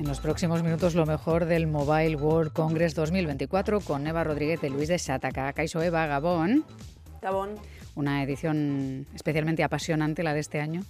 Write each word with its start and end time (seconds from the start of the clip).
En 0.00 0.08
los 0.08 0.18
próximos 0.18 0.62
minutos 0.62 0.94
lo 0.94 1.04
mejor 1.04 1.44
del 1.44 1.66
Mobile 1.66 2.16
World 2.16 2.54
Congress 2.54 2.94
2024 2.94 3.82
con 3.82 4.06
Eva 4.06 4.24
Rodríguez 4.24 4.58
de 4.62 4.70
Luis 4.70 4.88
de 4.88 4.98
Sataka. 4.98 5.52
Caiso 5.52 5.82
Eva 5.82 6.06
Gabón. 6.06 6.64
Gabón. 7.20 7.56
Una 7.96 8.22
edición 8.22 9.06
especialmente 9.14 9.62
apasionante 9.62 10.22
la 10.22 10.32
de 10.32 10.40
este 10.40 10.58
año. 10.58 10.84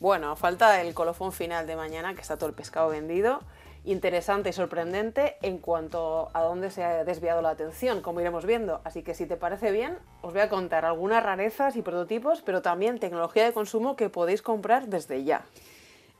Bueno, 0.00 0.36
falta 0.36 0.80
el 0.80 0.94
colofón 0.94 1.32
final 1.32 1.66
de 1.66 1.76
mañana, 1.76 2.14
que 2.14 2.22
está 2.22 2.38
todo 2.38 2.48
el 2.48 2.54
pescado 2.54 2.88
vendido. 2.88 3.40
Interesante 3.84 4.48
y 4.48 4.52
sorprendente 4.54 5.36
en 5.42 5.58
cuanto 5.58 6.30
a 6.32 6.40
dónde 6.40 6.70
se 6.70 6.82
ha 6.84 7.04
desviado 7.04 7.42
la 7.42 7.50
atención, 7.50 8.00
como 8.00 8.22
iremos 8.22 8.46
viendo. 8.46 8.80
Así 8.84 9.02
que 9.02 9.12
si 9.12 9.26
te 9.26 9.36
parece 9.36 9.70
bien, 9.70 9.98
os 10.22 10.32
voy 10.32 10.40
a 10.40 10.48
contar 10.48 10.86
algunas 10.86 11.22
rarezas 11.22 11.76
y 11.76 11.82
prototipos, 11.82 12.40
pero 12.40 12.62
también 12.62 13.00
tecnología 13.00 13.44
de 13.44 13.52
consumo 13.52 13.96
que 13.96 14.08
podéis 14.08 14.40
comprar 14.40 14.86
desde 14.86 15.24
ya. 15.24 15.44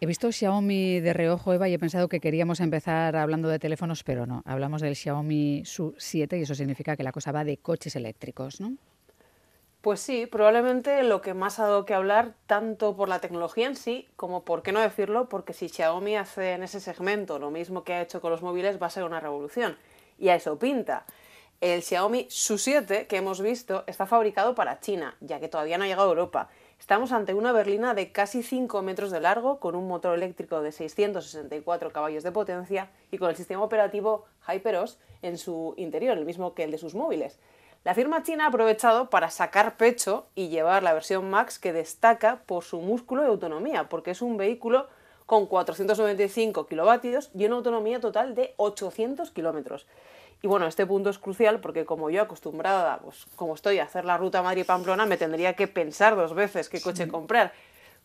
He 0.01 0.07
visto 0.07 0.31
Xiaomi 0.31 1.01
de 1.01 1.13
reojo, 1.13 1.53
Eva, 1.53 1.69
y 1.69 1.75
he 1.75 1.79
pensado 1.79 2.09
que 2.09 2.21
queríamos 2.21 2.61
empezar 2.61 3.17
hablando 3.17 3.49
de 3.49 3.59
teléfonos, 3.59 4.05
pero 4.05 4.27
no. 4.27 4.43
Hablamos 4.45 4.81
del 4.81 4.95
Xiaomi 4.95 5.65
Su 5.65 5.97
7 5.99 6.39
y 6.39 6.43
eso 6.43 6.55
significa 6.55 6.97
que 6.97 7.03
la 7.03 7.11
cosa 7.11 7.33
va 7.33 7.43
de 7.43 7.57
coches 7.57 7.97
eléctricos, 7.97 8.61
¿no? 8.61 8.77
Pues 9.81 9.99
sí, 9.99 10.27
probablemente 10.27 11.03
lo 11.03 11.21
que 11.21 11.35
más 11.35 11.59
ha 11.59 11.65
dado 11.65 11.85
que 11.85 11.95
hablar, 11.95 12.35
tanto 12.47 12.95
por 12.97 13.09
la 13.09 13.19
tecnología 13.19 13.67
en 13.67 13.75
sí, 13.75 14.07
como 14.15 14.45
por 14.45 14.63
qué 14.63 14.71
no 14.71 14.81
decirlo, 14.81 15.29
porque 15.29 15.53
si 15.53 15.69
Xiaomi 15.69 16.17
hace 16.17 16.53
en 16.53 16.63
ese 16.63 16.79
segmento 16.79 17.41
lo 17.41 17.51
mismo 17.51 17.83
que 17.83 17.95
ha 17.95 18.03
hecho 18.03 18.21
con 18.21 18.31
los 18.31 18.43
móviles, 18.43 18.81
va 18.81 18.87
a 18.87 18.91
ser 18.91 19.03
una 19.03 19.19
revolución. 19.19 19.77
Y 20.17 20.29
a 20.29 20.37
eso 20.37 20.61
pinta. 20.61 21.07
El 21.61 21.83
Xiaomi 21.83 22.29
Su 22.31 22.57
7 22.57 23.09
que 23.09 23.17
hemos 23.17 23.41
visto 23.41 23.83
está 23.89 24.07
fabricado 24.07 24.55
para 24.55 24.79
China, 24.79 25.17
ya 25.21 25.41
que 25.41 25.49
todavía 25.49 25.77
no 25.77 25.83
ha 25.83 25.89
llegado 25.89 26.07
a 26.07 26.13
Europa. 26.13 26.49
Estamos 26.79 27.13
ante 27.13 27.35
una 27.35 27.53
berlina 27.53 27.93
de 27.93 28.13
casi 28.13 28.43
5 28.43 28.81
metros 28.83 29.11
de 29.11 29.21
largo, 29.21 29.59
con 29.59 29.75
un 29.75 29.89
motor 29.89 30.15
eléctrico 30.15 30.63
de 30.63 30.73
664 30.73 31.93
caballos 31.93 32.23
de 32.23 32.33
potencia 32.33 32.89
y 33.11 33.19
con 33.19 33.29
el 33.29 33.37
sistema 33.37 33.63
operativo 33.63 34.25
HyperOS 34.47 34.99
en 35.21 35.39
su 35.39 35.75
interior, 35.77 36.17
el 36.17 36.25
mismo 36.25 36.55
que 36.55 36.65
el 36.65 36.71
de 36.71 36.79
sus 36.79 36.95
móviles. 36.95 37.39
La 37.85 37.95
firma 37.95 38.23
china 38.23 38.45
ha 38.45 38.49
aprovechado 38.49 39.11
para 39.11 39.31
sacar 39.31 39.77
pecho 39.77 40.27
y 40.35 40.49
llevar 40.49 40.83
la 40.83 40.95
versión 40.95 41.29
Max 41.29 41.59
que 41.59 41.73
destaca 41.73 42.43
por 42.47 42.65
su 42.65 42.81
músculo 42.81 43.25
y 43.25 43.27
autonomía, 43.27 43.89
porque 43.89 44.13
es 44.13 44.23
un 44.23 44.37
vehículo 44.37 44.89
con 45.27 45.47
495 45.47 46.67
kilovatios 46.67 47.31
y 47.35 47.45
una 47.45 47.57
autonomía 47.57 48.01
total 48.01 48.35
de 48.35 48.55
800 48.57 49.31
kilómetros. 49.33 49.87
Y 50.43 50.47
bueno, 50.47 50.67
este 50.67 50.87
punto 50.87 51.11
es 51.11 51.19
crucial 51.19 51.61
porque 51.61 51.85
como 51.85 52.11
yo 52.11 52.23
acostumbrada, 52.23 52.99
pues 52.99 53.27
como 53.35 53.55
estoy 53.55 53.79
a 53.81 53.85
hacer 53.85 54.05
la 54.05 54.17
ruta 54.17 54.43
Madrid-Pamplona, 54.43 55.05
me 55.05 55.17
tendría 55.17 55.55
que 55.55 55.67
pensar 55.67 56.15
dos 56.15 56.35
veces 56.35 56.69
qué 56.69 56.81
coche 56.81 57.09
comprar. 57.09 57.53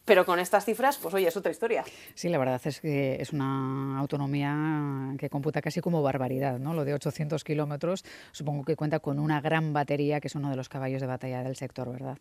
Pero 0.05 0.25
con 0.25 0.37
estas 0.39 0.65
cifras, 0.65 0.97
pues 0.97 1.13
oye, 1.13 1.27
es 1.27 1.37
otra 1.37 1.51
historia. 1.51 1.85
Sí, 2.13 2.27
la 2.27 2.37
verdad 2.37 2.59
es 2.65 2.81
que 2.81 3.21
es 3.21 3.31
una 3.31 3.97
autonomía 3.99 5.15
que 5.17 5.29
computa 5.29 5.61
casi 5.61 5.79
como 5.79 6.01
barbaridad, 6.01 6.59
¿no? 6.59 6.73
Lo 6.73 6.83
de 6.83 6.93
800 6.93 7.41
kilómetros, 7.43 8.03
supongo 8.33 8.65
que 8.65 8.75
cuenta 8.75 8.99
con 8.99 9.17
una 9.17 9.39
gran 9.39 9.71
batería, 9.71 10.19
que 10.19 10.27
es 10.27 10.35
uno 10.35 10.49
de 10.49 10.57
los 10.57 10.67
caballos 10.67 10.99
de 10.99 11.07
batalla 11.07 11.41
del 11.43 11.55
sector, 11.55 11.89
¿verdad? 11.89 12.17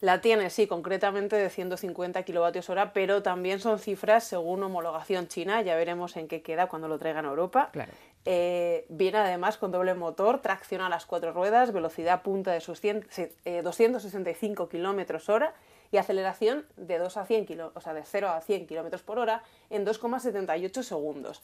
La 0.00 0.20
tiene, 0.20 0.48
sí, 0.50 0.68
concretamente 0.68 1.34
de 1.34 1.50
150 1.50 2.22
kilovatios 2.22 2.70
hora, 2.70 2.92
pero 2.92 3.22
también 3.22 3.58
son 3.58 3.80
cifras 3.80 4.22
según 4.24 4.62
homologación 4.62 5.26
china, 5.26 5.60
ya 5.62 5.74
veremos 5.74 6.16
en 6.16 6.28
qué 6.28 6.40
queda 6.40 6.68
cuando 6.68 6.86
lo 6.86 6.98
traigan 6.98 7.26
a 7.26 7.30
Europa. 7.30 7.70
Claro. 7.72 7.92
Eh, 8.24 8.84
viene 8.88 9.18
además 9.18 9.56
con 9.56 9.72
doble 9.72 9.94
motor, 9.94 10.40
tracción 10.40 10.82
a 10.82 10.88
las 10.88 11.06
cuatro 11.06 11.32
ruedas, 11.32 11.72
velocidad 11.72 12.22
punta 12.22 12.52
de 12.52 12.60
sus 12.60 12.80
265 12.82 14.68
kilómetros 14.68 15.28
hora 15.28 15.54
y 15.90 15.96
aceleración 15.96 16.66
de 16.76 16.98
2 16.98 17.16
a 17.16 17.24
100 17.24 17.46
kilo, 17.46 17.72
o 17.74 17.80
sea, 17.80 17.94
de 17.94 18.04
0 18.04 18.28
a 18.28 18.40
100 18.40 18.66
kilómetros 18.66 19.02
por 19.02 19.18
hora 19.18 19.42
en 19.70 19.86
2,78 19.86 20.82
segundos. 20.82 21.42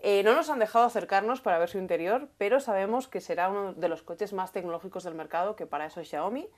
Eh, 0.00 0.22
no 0.22 0.34
nos 0.34 0.50
han 0.50 0.58
dejado 0.58 0.84
acercarnos 0.84 1.40
para 1.40 1.58
ver 1.58 1.70
su 1.70 1.78
interior, 1.78 2.28
pero 2.36 2.60
sabemos 2.60 3.08
que 3.08 3.20
será 3.20 3.48
uno 3.48 3.72
de 3.72 3.88
los 3.88 4.02
coches 4.02 4.32
más 4.32 4.52
tecnológicos 4.52 5.04
del 5.04 5.14
mercado, 5.14 5.56
que 5.56 5.66
para 5.66 5.86
eso 5.86 6.00
es 6.00 6.08
Xiaomi. 6.08 6.48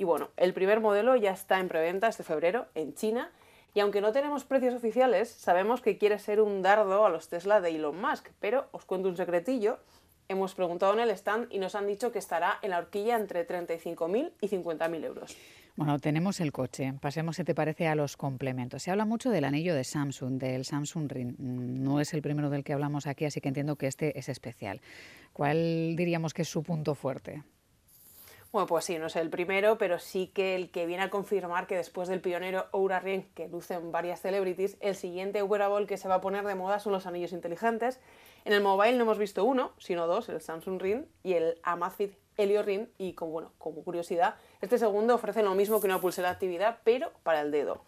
Y 0.00 0.04
bueno, 0.04 0.30
el 0.38 0.54
primer 0.54 0.80
modelo 0.80 1.14
ya 1.14 1.32
está 1.32 1.60
en 1.60 1.68
preventa 1.68 2.08
este 2.08 2.22
febrero 2.22 2.68
en 2.74 2.94
China. 2.94 3.30
Y 3.74 3.80
aunque 3.80 4.00
no 4.00 4.12
tenemos 4.12 4.46
precios 4.46 4.72
oficiales, 4.72 5.28
sabemos 5.28 5.82
que 5.82 5.98
quiere 5.98 6.18
ser 6.18 6.40
un 6.40 6.62
dardo 6.62 7.04
a 7.04 7.10
los 7.10 7.28
Tesla 7.28 7.60
de 7.60 7.68
Elon 7.68 8.00
Musk. 8.00 8.30
Pero 8.40 8.70
os 8.72 8.86
cuento 8.86 9.10
un 9.10 9.16
secretillo. 9.18 9.78
Hemos 10.28 10.54
preguntado 10.54 10.94
en 10.94 11.00
el 11.00 11.10
stand 11.10 11.48
y 11.52 11.58
nos 11.58 11.74
han 11.74 11.86
dicho 11.86 12.12
que 12.12 12.18
estará 12.18 12.58
en 12.62 12.70
la 12.70 12.78
horquilla 12.78 13.14
entre 13.16 13.46
35.000 13.46 14.32
y 14.40 14.48
50.000 14.48 15.04
euros. 15.04 15.36
Bueno, 15.76 15.98
tenemos 15.98 16.40
el 16.40 16.50
coche. 16.50 16.94
Pasemos, 16.98 17.36
si 17.36 17.44
te 17.44 17.54
parece, 17.54 17.86
a 17.86 17.94
los 17.94 18.16
complementos. 18.16 18.82
Se 18.82 18.90
habla 18.90 19.04
mucho 19.04 19.28
del 19.28 19.44
anillo 19.44 19.74
de 19.74 19.84
Samsung, 19.84 20.38
del 20.38 20.64
Samsung 20.64 21.12
Ring. 21.12 21.34
No 21.38 22.00
es 22.00 22.14
el 22.14 22.22
primero 22.22 22.48
del 22.48 22.64
que 22.64 22.72
hablamos 22.72 23.06
aquí, 23.06 23.26
así 23.26 23.42
que 23.42 23.48
entiendo 23.48 23.76
que 23.76 23.86
este 23.86 24.18
es 24.18 24.30
especial. 24.30 24.80
¿Cuál 25.34 25.94
diríamos 25.94 26.32
que 26.32 26.40
es 26.40 26.48
su 26.48 26.62
punto 26.62 26.94
fuerte? 26.94 27.42
Bueno, 28.52 28.66
pues 28.66 28.84
sí, 28.84 28.98
no 28.98 29.06
es 29.06 29.14
el 29.14 29.30
primero, 29.30 29.78
pero 29.78 30.00
sí 30.00 30.26
que 30.26 30.56
el 30.56 30.72
que 30.72 30.84
viene 30.84 31.04
a 31.04 31.10
confirmar 31.10 31.68
que 31.68 31.76
después 31.76 32.08
del 32.08 32.20
pionero 32.20 32.66
Oura 32.72 32.98
Ring, 32.98 33.22
que 33.34 33.46
lucen 33.46 33.92
varias 33.92 34.20
celebrities, 34.20 34.76
el 34.80 34.96
siguiente 34.96 35.40
wearable 35.44 35.86
que 35.86 35.96
se 35.96 36.08
va 36.08 36.16
a 36.16 36.20
poner 36.20 36.44
de 36.44 36.56
moda 36.56 36.80
son 36.80 36.92
los 36.92 37.06
anillos 37.06 37.32
inteligentes. 37.32 38.00
En 38.44 38.52
el 38.52 38.60
mobile 38.60 38.96
no 38.96 39.04
hemos 39.04 39.18
visto 39.18 39.44
uno, 39.44 39.70
sino 39.78 40.08
dos, 40.08 40.28
el 40.28 40.40
Samsung 40.40 40.82
Ring 40.82 41.04
y 41.22 41.34
el 41.34 41.60
Amazfit 41.62 42.12
Helio 42.36 42.64
Ring. 42.64 42.88
Y 42.98 43.12
como, 43.12 43.30
bueno, 43.30 43.52
como 43.58 43.84
curiosidad, 43.84 44.34
este 44.60 44.78
segundo 44.78 45.14
ofrece 45.14 45.44
lo 45.44 45.54
mismo 45.54 45.80
que 45.80 45.86
una 45.86 46.00
pulsera 46.00 46.30
de 46.30 46.34
actividad, 46.34 46.80
pero 46.82 47.12
para 47.22 47.42
el 47.42 47.52
dedo. 47.52 47.84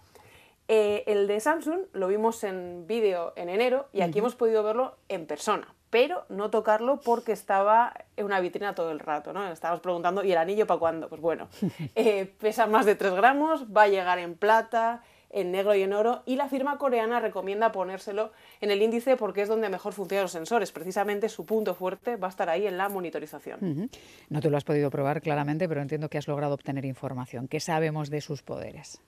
Eh, 0.68 1.02
el 1.08 1.26
de 1.26 1.40
Samsung 1.40 1.86
lo 1.92 2.06
vimos 2.06 2.44
en 2.44 2.86
vídeo 2.86 3.32
en 3.34 3.48
enero 3.48 3.88
y 3.92 4.02
aquí 4.02 4.20
hemos 4.20 4.36
podido 4.36 4.62
verlo 4.62 4.96
en 5.08 5.26
persona 5.26 5.74
pero 5.92 6.24
no 6.30 6.48
tocarlo 6.48 7.00
porque 7.00 7.32
estaba 7.32 7.92
en 8.16 8.24
una 8.24 8.40
vitrina 8.40 8.74
todo 8.74 8.92
el 8.92 8.98
rato, 8.98 9.34
¿no? 9.34 9.46
Estábamos 9.52 9.82
preguntando, 9.82 10.24
¿y 10.24 10.32
el 10.32 10.38
anillo 10.38 10.66
para 10.66 10.80
cuándo? 10.80 11.10
Pues 11.10 11.20
bueno, 11.20 11.48
eh, 11.94 12.32
pesa 12.40 12.66
más 12.66 12.86
de 12.86 12.94
3 12.94 13.12
gramos, 13.12 13.66
va 13.66 13.82
a 13.82 13.88
llegar 13.88 14.18
en 14.18 14.34
plata, 14.34 15.02
en 15.28 15.52
negro 15.52 15.74
y 15.74 15.82
en 15.82 15.92
oro, 15.92 16.22
y 16.24 16.36
la 16.36 16.48
firma 16.48 16.78
coreana 16.78 17.20
recomienda 17.20 17.72
ponérselo 17.72 18.32
en 18.62 18.70
el 18.70 18.80
índice 18.80 19.18
porque 19.18 19.42
es 19.42 19.50
donde 19.50 19.68
mejor 19.68 19.92
funcionan 19.92 20.22
los 20.22 20.32
sensores. 20.32 20.72
Precisamente 20.72 21.28
su 21.28 21.44
punto 21.44 21.74
fuerte 21.74 22.16
va 22.16 22.28
a 22.28 22.30
estar 22.30 22.48
ahí 22.48 22.66
en 22.66 22.78
la 22.78 22.88
monitorización. 22.88 23.90
No 24.30 24.40
te 24.40 24.48
lo 24.48 24.56
has 24.56 24.64
podido 24.64 24.88
probar 24.90 25.20
claramente, 25.20 25.68
pero 25.68 25.82
entiendo 25.82 26.08
que 26.08 26.16
has 26.16 26.26
logrado 26.26 26.54
obtener 26.54 26.86
información. 26.86 27.48
¿Qué 27.48 27.60
sabemos 27.60 28.08
de 28.08 28.22
sus 28.22 28.42
poderes? 28.42 29.02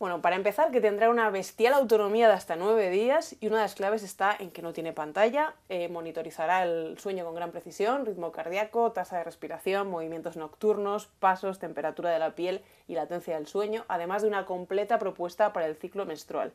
Bueno, 0.00 0.20
para 0.20 0.34
empezar, 0.34 0.72
que 0.72 0.80
tendrá 0.80 1.08
una 1.08 1.30
bestial 1.30 1.72
autonomía 1.72 2.26
de 2.26 2.34
hasta 2.34 2.56
nueve 2.56 2.90
días 2.90 3.36
y 3.40 3.46
una 3.46 3.58
de 3.58 3.62
las 3.62 3.76
claves 3.76 4.02
está 4.02 4.36
en 4.36 4.50
que 4.50 4.60
no 4.60 4.72
tiene 4.72 4.92
pantalla, 4.92 5.54
eh, 5.68 5.88
monitorizará 5.88 6.64
el 6.64 6.98
sueño 6.98 7.24
con 7.24 7.36
gran 7.36 7.52
precisión, 7.52 8.04
ritmo 8.04 8.32
cardíaco, 8.32 8.90
tasa 8.90 9.18
de 9.18 9.24
respiración, 9.24 9.88
movimientos 9.88 10.36
nocturnos, 10.36 11.06
pasos, 11.20 11.60
temperatura 11.60 12.10
de 12.10 12.18
la 12.18 12.34
piel 12.34 12.62
y 12.88 12.94
latencia 12.96 13.36
del 13.36 13.46
sueño, 13.46 13.84
además 13.86 14.22
de 14.22 14.28
una 14.28 14.46
completa 14.46 14.98
propuesta 14.98 15.52
para 15.52 15.66
el 15.66 15.76
ciclo 15.76 16.06
menstrual. 16.06 16.52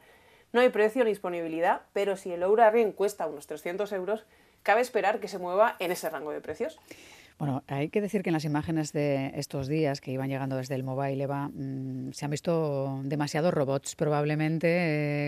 No 0.51 0.59
hay 0.59 0.69
precio 0.69 1.05
ni 1.05 1.11
disponibilidad, 1.11 1.83
pero 1.93 2.17
si 2.17 2.33
el 2.33 2.43
Oura 2.43 2.69
Ring 2.71 2.93
cuesta 2.93 3.25
unos 3.25 3.47
300 3.47 3.89
euros, 3.93 4.25
cabe 4.63 4.81
esperar 4.81 5.21
que 5.21 5.29
se 5.29 5.37
mueva 5.37 5.77
en 5.79 5.91
ese 5.93 6.09
rango 6.09 6.31
de 6.31 6.41
precios. 6.41 6.77
Bueno, 7.39 7.63
hay 7.67 7.87
que 7.87 8.01
decir 8.01 8.21
que 8.21 8.31
en 8.31 8.33
las 8.33 8.43
imágenes 8.43 8.91
de 8.91 9.31
estos 9.35 9.69
días 9.69 10.01
que 10.01 10.11
iban 10.11 10.27
llegando 10.27 10.57
desde 10.57 10.75
el 10.75 10.83
mobile, 10.83 11.23
Eva, 11.23 11.47
mm, 11.47 12.11
se 12.11 12.25
han 12.25 12.31
visto 12.31 12.99
demasiados 13.05 13.53
robots, 13.53 13.95
probablemente, 13.95 14.67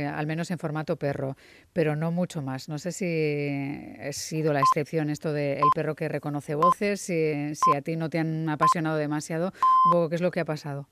eh, 0.01 0.07
al 0.07 0.27
menos 0.27 0.51
en 0.51 0.59
formato 0.59 0.97
perro, 0.97 1.37
pero 1.71 1.95
no 1.95 2.11
mucho 2.11 2.41
más. 2.41 2.67
No 2.67 2.79
sé 2.79 2.91
si 2.91 3.95
ha 3.97 4.11
sido 4.11 4.51
la 4.51 4.59
excepción 4.59 5.09
esto 5.09 5.31
del 5.31 5.63
perro 5.73 5.95
que 5.95 6.09
reconoce 6.09 6.53
voces, 6.55 6.99
si, 6.99 7.55
si 7.55 7.77
a 7.77 7.81
ti 7.81 7.95
no 7.95 8.09
te 8.09 8.19
han 8.19 8.49
apasionado 8.49 8.97
demasiado, 8.97 9.53
un 9.85 9.91
poco 9.93 10.09
qué 10.09 10.15
es 10.15 10.21
lo 10.21 10.31
que 10.31 10.41
ha 10.41 10.45
pasado. 10.45 10.89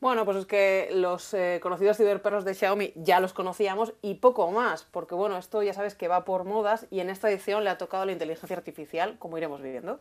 Bueno, 0.00 0.24
pues 0.24 0.38
es 0.38 0.46
que 0.46 0.88
los 0.94 1.34
eh, 1.34 1.60
conocidos 1.62 1.98
ciberperros 1.98 2.46
de 2.46 2.54
Xiaomi 2.54 2.94
ya 2.96 3.20
los 3.20 3.34
conocíamos 3.34 3.92
y 4.00 4.14
poco 4.14 4.50
más, 4.50 4.84
porque 4.90 5.14
bueno, 5.14 5.36
esto 5.36 5.62
ya 5.62 5.74
sabes 5.74 5.94
que 5.94 6.08
va 6.08 6.24
por 6.24 6.44
modas 6.44 6.86
y 6.90 7.00
en 7.00 7.10
esta 7.10 7.30
edición 7.30 7.64
le 7.64 7.70
ha 7.70 7.76
tocado 7.76 8.06
la 8.06 8.12
inteligencia 8.12 8.56
artificial, 8.56 9.16
como 9.18 9.36
iremos 9.36 9.60
viviendo. 9.60 10.00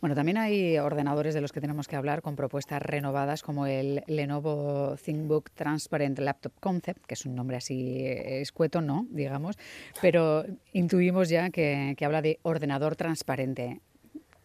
Bueno, 0.00 0.14
también 0.14 0.38
hay 0.38 0.78
ordenadores 0.78 1.34
de 1.34 1.42
los 1.42 1.52
que 1.52 1.60
tenemos 1.60 1.86
que 1.86 1.96
hablar 1.96 2.22
con 2.22 2.34
propuestas 2.34 2.80
renovadas 2.80 3.42
como 3.42 3.66
el 3.66 4.02
Lenovo 4.06 4.96
ThinkBook 4.96 5.50
Transparent 5.50 6.18
Laptop 6.20 6.52
Concept, 6.58 7.04
que 7.04 7.12
es 7.12 7.26
un 7.26 7.34
nombre 7.34 7.58
así 7.58 8.06
eh, 8.06 8.40
escueto, 8.40 8.80
no, 8.80 9.06
digamos, 9.10 9.58
pero 10.00 10.44
intuimos 10.72 11.28
ya 11.28 11.50
que, 11.50 11.94
habla 12.00 12.22
de 12.22 12.38
ordenador 12.42 12.96
transparente. 12.96 13.82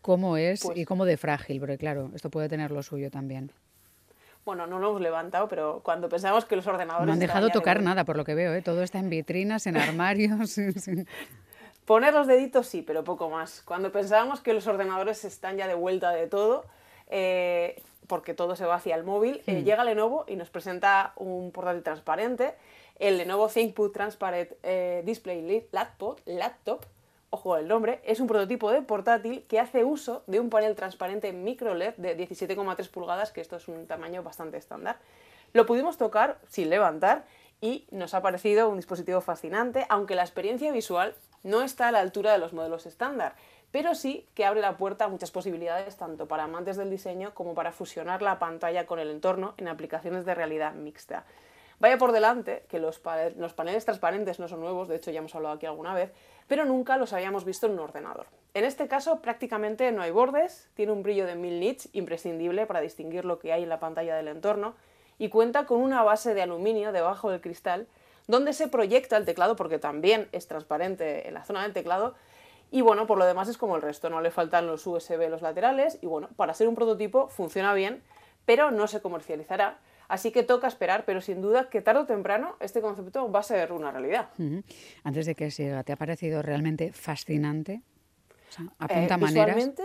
¿Cómo 0.01 0.35
es 0.35 0.63
pues 0.63 0.77
y 0.77 0.83
cómo 0.83 1.05
de 1.05 1.15
frágil? 1.15 1.61
Porque 1.61 1.77
claro, 1.77 2.11
esto 2.13 2.29
puede 2.29 2.49
tener 2.49 2.71
lo 2.71 2.83
suyo 2.83 3.09
también 3.09 3.53
bueno, 4.49 4.65
no 4.65 4.79
lo 4.79 4.89
hemos 4.89 5.01
levantado, 5.01 5.47
pero 5.47 5.81
cuando 5.83 6.09
pensamos 6.09 6.43
que 6.43 6.55
los 6.55 6.65
ordenadores... 6.65 7.05
No 7.05 7.13
han 7.13 7.19
dejado 7.19 7.49
tocar 7.49 7.83
nada, 7.83 8.03
por 8.03 8.17
lo 8.17 8.25
que 8.25 8.33
veo, 8.33 8.51
¿eh? 8.55 8.63
todo 8.63 8.81
está 8.81 8.97
en 8.97 9.07
vitrinas, 9.07 9.67
en 9.67 9.77
armarios. 9.77 10.59
Poner 11.85 12.15
los 12.15 12.25
deditos 12.25 12.65
sí, 12.65 12.81
pero 12.81 13.03
poco 13.03 13.29
más. 13.29 13.61
Cuando 13.63 13.91
pensábamos 13.91 14.41
que 14.41 14.55
los 14.55 14.65
ordenadores 14.65 15.23
están 15.23 15.57
ya 15.57 15.67
de 15.67 15.75
vuelta 15.75 16.09
de 16.09 16.25
todo, 16.25 16.65
eh, 17.09 17.79
porque 18.07 18.33
todo 18.33 18.55
se 18.55 18.65
va 18.65 18.73
hacia 18.73 18.95
el 18.95 19.03
móvil, 19.03 19.43
eh, 19.45 19.61
llega 19.61 19.83
Lenovo 19.83 20.25
y 20.27 20.35
nos 20.35 20.49
presenta 20.49 21.13
un 21.15 21.51
portátil 21.51 21.83
transparente 21.83 22.55
el 22.97 23.17
Lenovo 23.17 23.49
ThinkPad 23.49 23.89
Transparent 23.89 24.49
Display 25.05 25.67
Laptop, 25.71 26.19
laptop, 26.25 26.83
ojo 27.29 27.57
el 27.57 27.67
nombre, 27.67 28.01
es 28.03 28.19
un 28.19 28.27
prototipo 28.27 28.71
de 28.71 28.81
portátil 28.81 29.43
que 29.47 29.59
hace 29.59 29.83
uso 29.83 30.23
de 30.27 30.39
un 30.39 30.49
panel 30.49 30.75
transparente 30.75 31.31
micro 31.31 31.75
LED 31.75 31.95
de 31.97 32.17
17,3 32.17 32.89
pulgadas, 32.89 33.31
que 33.31 33.41
esto 33.41 33.57
es 33.57 33.67
un 33.67 33.87
tamaño 33.87 34.23
bastante 34.23 34.57
estándar. 34.57 34.97
Lo 35.53 35.65
pudimos 35.65 35.97
tocar 35.97 36.39
sin 36.47 36.69
levantar 36.69 37.25
y 37.61 37.87
nos 37.91 38.13
ha 38.13 38.21
parecido 38.21 38.69
un 38.69 38.77
dispositivo 38.77 39.21
fascinante, 39.21 39.85
aunque 39.89 40.15
la 40.15 40.23
experiencia 40.23 40.71
visual 40.71 41.15
no 41.43 41.61
está 41.61 41.87
a 41.87 41.91
la 41.91 41.99
altura 41.99 42.31
de 42.31 42.37
los 42.37 42.53
modelos 42.53 42.85
estándar, 42.85 43.35
pero 43.71 43.95
sí 43.95 44.27
que 44.33 44.45
abre 44.45 44.61
la 44.61 44.77
puerta 44.77 45.05
a 45.05 45.09
muchas 45.09 45.31
posibilidades 45.31 45.97
tanto 45.97 46.27
para 46.27 46.45
amantes 46.45 46.77
del 46.77 46.89
diseño 46.89 47.33
como 47.33 47.53
para 47.53 47.71
fusionar 47.71 48.21
la 48.21 48.39
pantalla 48.39 48.85
con 48.85 48.99
el 48.99 49.11
entorno 49.11 49.53
en 49.57 49.67
aplicaciones 49.67 50.25
de 50.25 50.35
realidad 50.35 50.73
mixta. 50.73 51.25
Vaya 51.79 51.97
por 51.97 52.11
delante 52.11 52.65
que 52.67 52.79
los, 52.79 52.99
paneles 52.99 53.85
transparentes 53.85 54.39
no 54.39 54.47
son 54.47 54.59
nuevos, 54.59 54.89
de 54.89 54.97
hecho 54.97 55.11
ya 55.11 55.19
hemos 55.19 55.33
hablado 55.35 55.55
aquí 55.55 55.65
alguna 55.65 55.93
vez, 55.93 56.11
pero 56.49 56.65
nunca 56.65 56.97
los 56.97 57.13
habíamos 57.13 57.45
visto 57.45 57.67
en 57.67 57.73
un 57.73 57.79
ordenador. 57.79 58.25
En 58.55 58.65
este 58.65 58.87
caso 58.87 59.21
prácticamente 59.21 59.89
no 59.91 60.01
hay 60.01 60.09
bordes, 60.09 60.67
tiene 60.73 60.91
un 60.91 61.03
brillo 61.03 61.27
de 61.27 61.35
1000 61.35 61.59
nits 61.59 61.89
imprescindible 61.93 62.65
para 62.65 62.81
distinguir 62.81 63.23
lo 63.23 63.37
que 63.37 63.53
hay 63.53 63.63
en 63.63 63.69
la 63.69 63.79
pantalla 63.79 64.15
del 64.15 64.27
entorno 64.27 64.73
y 65.19 65.29
cuenta 65.29 65.67
con 65.67 65.79
una 65.79 66.01
base 66.01 66.33
de 66.33 66.41
aluminio 66.41 66.91
debajo 66.91 67.29
del 67.29 67.39
cristal 67.39 67.87
donde 68.27 68.53
se 68.53 68.67
proyecta 68.67 69.15
el 69.15 69.25
teclado 69.25 69.55
porque 69.55 69.77
también 69.77 70.27
es 70.31 70.47
transparente 70.47 71.27
en 71.27 71.35
la 71.35 71.45
zona 71.45 71.61
del 71.61 71.73
teclado 71.73 72.15
y 72.71 72.81
bueno, 72.81 73.05
por 73.05 73.19
lo 73.19 73.25
demás 73.25 73.47
es 73.47 73.57
como 73.57 73.75
el 73.75 73.83
resto, 73.83 74.09
no 74.09 74.19
le 74.19 74.31
faltan 74.31 74.65
los 74.65 74.85
USB 74.87 75.29
los 75.29 75.43
laterales 75.43 75.99
y 76.01 76.07
bueno, 76.07 76.29
para 76.35 76.55
ser 76.55 76.67
un 76.67 76.75
prototipo 76.75 77.27
funciona 77.27 77.75
bien, 77.75 78.01
pero 78.45 78.71
no 78.71 78.87
se 78.87 79.01
comercializará. 79.01 79.77
Así 80.09 80.31
que 80.31 80.43
toca 80.43 80.67
esperar, 80.67 81.05
pero 81.05 81.21
sin 81.21 81.39
duda 81.41 81.69
que 81.69 81.81
tarde 81.81 82.01
o 82.01 82.05
temprano 82.05 82.57
este 82.59 82.81
concepto 82.81 83.31
va 83.31 83.39
a 83.39 83.43
ser 83.43 83.71
una 83.71 83.91
realidad. 83.91 84.29
Antes 85.03 85.27
de 85.27 85.35
que 85.35 85.51
siga, 85.51 85.83
¿te 85.83 85.93
ha 85.93 85.95
parecido 85.95 86.41
realmente 86.41 86.91
fascinante? 86.91 87.83
apunta 88.79 89.15
eh, 89.15 89.17
maneras. 89.17 89.55
Visualmente, 89.55 89.83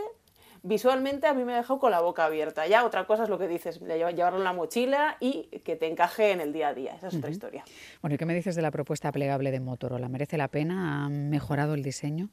visualmente 0.63 1.27
a 1.27 1.35
mí 1.35 1.45
me 1.45 1.53
ha 1.53 1.59
dejado 1.59 1.79
con 1.79 1.91
la 1.91 2.01
boca 2.01 2.25
abierta. 2.25 2.67
Ya 2.67 2.87
otra 2.87 3.07
cosa 3.07 3.25
es 3.25 3.29
lo 3.29 3.39
que 3.39 3.47
dices, 3.47 3.81
llevarlo 3.81 4.39
en 4.39 4.45
la 4.45 4.55
mochila 4.55 5.19
y 5.21 5.45
que 5.63 5.77
te 5.77 5.87
encaje 5.89 6.33
en 6.33 6.41
el 6.41 6.55
día 6.55 6.69
a 6.69 6.75
día. 6.75 6.95
Esa 6.95 7.09
es 7.09 7.17
otra 7.17 7.31
historia. 7.31 7.63
Bueno, 8.01 8.15
¿y 8.15 8.19
qué 8.19 8.25
me 8.25 8.35
dices 8.35 8.57
de 8.57 8.63
la 8.63 8.71
propuesta 8.71 9.13
plegable 9.13 9.51
de 9.51 9.61
Motorola? 9.61 10.09
¿Merece 10.09 10.39
la 10.39 10.49
pena? 10.49 11.05
¿Ha 11.05 11.09
mejorado 11.11 11.75
el 11.75 11.83
diseño? 11.83 12.31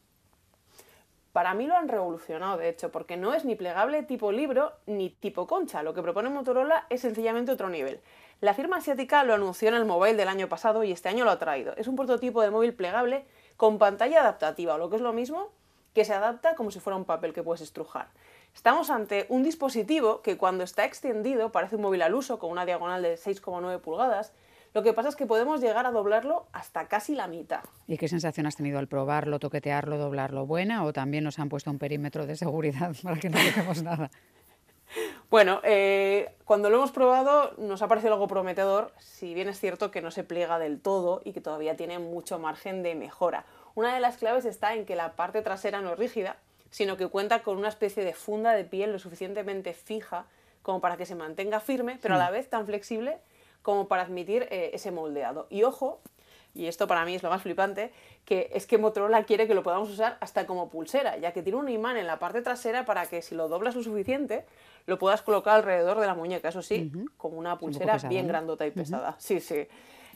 Para 1.32 1.54
mí 1.54 1.66
lo 1.66 1.76
han 1.76 1.88
revolucionado, 1.88 2.58
de 2.58 2.68
hecho, 2.68 2.92
porque 2.92 3.16
no 3.16 3.34
es 3.34 3.46
ni 3.46 3.56
plegable 3.56 4.04
tipo 4.04 4.32
libro 4.32 4.74
ni 4.86 5.10
tipo 5.10 5.48
concha. 5.48 5.82
Lo 5.82 5.94
que 5.94 6.02
propone 6.02 6.30
Motorola 6.30 6.86
es 6.90 7.02
sencillamente 7.02 7.52
otro 7.52 7.70
nivel. 7.70 8.02
La 8.42 8.54
firma 8.54 8.78
asiática 8.78 9.24
lo 9.24 9.34
anunció 9.34 9.70
en 9.70 9.76
el 9.76 9.86
mobile 9.86 10.16
del 10.16 10.28
año 10.28 10.50
pasado 10.50 10.84
y 10.84 10.92
este 10.92 11.10
año 11.10 11.24
lo 11.24 11.32
ha 11.32 11.40
traído. 11.40 11.74
Es 11.78 11.88
un 11.88 11.96
prototipo 11.96 12.42
de 12.42 12.52
móvil 12.52 12.74
plegable 12.74 13.24
con 13.56 13.78
pantalla 13.78 14.22
adaptativa, 14.22 14.76
o 14.76 14.78
lo 14.78 14.90
que 14.90 14.98
es 14.98 15.02
lo 15.02 15.14
mismo, 15.14 15.50
que 15.94 16.06
se 16.06 16.14
adapta 16.14 16.56
como 16.56 16.72
si 16.72 16.80
fuera 16.80 16.98
un 16.98 17.06
papel 17.06 17.34
que 17.34 17.44
puedes 17.44 17.62
estrujar. 17.62 18.08
Estamos 18.54 18.90
ante 18.90 19.26
un 19.30 19.44
dispositivo 19.44 20.22
que 20.22 20.38
cuando 20.38 20.64
está 20.64 20.84
extendido 20.84 21.52
parece 21.52 21.78
un 21.78 21.84
móvil 21.84 22.02
al 22.02 22.14
uso 22.14 22.40
con 22.40 22.52
una 22.52 22.66
diagonal 22.66 23.02
de 23.02 23.14
6,9 23.14 23.80
pulgadas 23.80 24.34
lo 24.74 24.84
que 24.84 24.94
pasa 24.94 25.10
es 25.10 25.16
que 25.16 25.26
podemos 25.26 25.60
llegar 25.60 25.86
a 25.86 25.92
doblarlo 25.92 26.48
hasta 26.54 26.88
casi 26.88 27.14
la 27.14 27.28
mitad. 27.28 27.62
¿Y 27.88 27.98
qué 27.98 28.08
sensación 28.08 28.46
has 28.46 28.56
tenido 28.56 28.80
al 28.80 28.88
probarlo, 28.88 29.40
toquetearlo, 29.40 29.98
doblarlo? 29.98 30.46
¿Buena 30.46 30.86
o 30.86 30.94
también 30.94 31.24
nos 31.24 31.40
han 31.40 31.50
puesto 31.50 31.70
un 31.70 31.78
perímetro 31.78 32.26
de 32.26 32.36
seguridad 32.36 32.96
para 33.04 33.20
que 33.20 33.30
no 33.30 33.38
toquemos 33.38 33.84
nada? 33.84 34.10
Bueno, 35.30 35.62
eh, 35.64 36.34
cuando 36.46 36.70
lo 36.70 36.78
hemos 36.78 36.92
probado 36.92 37.54
nos 37.58 37.82
ha 37.82 37.88
parecido 37.88 38.14
algo 38.14 38.28
prometedor, 38.28 38.92
si 38.98 39.34
bien 39.34 39.48
es 39.48 39.60
cierto 39.60 39.92
que 39.92 40.02
no 40.02 40.12
se 40.12 40.24
pliega 40.24 40.60
del 40.60 40.82
todo 40.82 41.22
y 41.24 41.32
que 41.32 41.42
todavía 41.42 41.78
tiene 41.78 42.00
mucho 42.00 42.40
margen 42.40 42.84
de 42.84 42.96
mejora. 42.96 43.46
Una 43.74 43.94
de 43.94 44.02
las 44.02 44.18
claves 44.18 44.46
está 44.46 44.74
en 44.74 44.86
que 44.86 44.98
la 44.98 45.14
parte 45.14 45.42
trasera 45.42 45.82
no 45.82 45.94
es 45.94 46.00
rígida, 46.00 46.36
sino 46.70 46.98
que 46.98 47.08
cuenta 47.08 47.44
con 47.44 47.58
una 47.58 47.70
especie 47.70 48.04
de 48.04 48.14
funda 48.14 48.54
de 48.54 48.66
piel 48.66 48.92
lo 48.92 49.00
suficientemente 49.00 49.74
fija 49.74 50.26
como 50.62 50.82
para 50.82 50.98
que 50.98 51.06
se 51.06 51.16
mantenga 51.16 51.60
firme, 51.60 51.98
pero 52.02 52.16
a 52.16 52.18
la 52.18 52.30
vez 52.30 52.50
tan 52.50 52.66
flexible 52.66 53.18
como 53.62 53.88
para 53.88 54.04
admitir 54.04 54.48
eh, 54.52 54.72
ese 54.74 54.92
moldeado. 54.92 55.48
Y 55.50 55.64
ojo, 55.64 56.02
y 56.54 56.68
esto 56.68 56.88
para 56.88 57.06
mí 57.06 57.16
es 57.16 57.24
lo 57.24 57.30
más 57.30 57.42
flipante, 57.42 57.92
que 58.26 58.50
es 58.54 58.68
que 58.68 58.78
Motorola 58.78 59.24
quiere 59.24 59.48
que 59.48 59.54
lo 59.54 59.64
podamos 59.64 59.90
usar 59.90 60.18
hasta 60.20 60.46
como 60.46 60.70
pulsera, 60.70 61.18
ya 61.18 61.32
que 61.32 61.42
tiene 61.42 61.58
un 61.58 61.70
imán 61.70 61.98
en 61.98 62.08
la 62.08 62.20
parte 62.20 62.42
trasera 62.42 62.86
para 62.86 63.06
que 63.06 63.22
si 63.22 63.36
lo 63.36 63.48
doblas 63.48 63.76
lo 63.76 63.84
suficiente, 63.84 64.46
lo 64.86 64.98
puedas 65.00 65.22
colocar 65.22 65.56
alrededor 65.56 66.00
de 66.00 66.08
la 66.08 66.16
muñeca, 66.16 66.50
eso 66.50 66.62
sí, 66.62 66.92
como 67.18 67.38
una 67.38 67.58
pulsera 67.58 67.98
bien 68.10 68.28
grandota 68.28 68.66
y 68.66 68.72
pesada. 68.72 69.16
Sí, 69.18 69.40
sí. 69.40 69.68